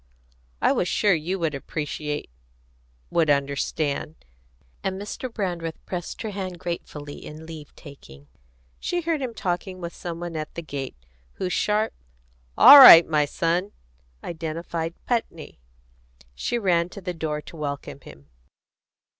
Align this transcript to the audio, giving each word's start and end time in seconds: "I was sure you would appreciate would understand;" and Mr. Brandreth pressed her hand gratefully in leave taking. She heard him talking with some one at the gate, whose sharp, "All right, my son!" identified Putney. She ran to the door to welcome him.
"I 0.63 0.71
was 0.71 0.87
sure 0.87 1.13
you 1.13 1.37
would 1.37 1.53
appreciate 1.53 2.31
would 3.11 3.29
understand;" 3.29 4.15
and 4.83 4.99
Mr. 4.99 5.31
Brandreth 5.31 5.77
pressed 5.85 6.23
her 6.23 6.31
hand 6.31 6.57
gratefully 6.57 7.23
in 7.23 7.45
leave 7.45 7.75
taking. 7.75 8.27
She 8.79 9.01
heard 9.01 9.21
him 9.21 9.35
talking 9.35 9.79
with 9.79 9.93
some 9.93 10.19
one 10.19 10.35
at 10.35 10.55
the 10.55 10.63
gate, 10.63 10.95
whose 11.33 11.53
sharp, 11.53 11.93
"All 12.57 12.79
right, 12.79 13.05
my 13.07 13.25
son!" 13.25 13.73
identified 14.23 14.95
Putney. 15.05 15.59
She 16.33 16.57
ran 16.57 16.89
to 16.89 17.01
the 17.01 17.13
door 17.13 17.39
to 17.39 17.55
welcome 17.55 17.99
him. 18.01 18.25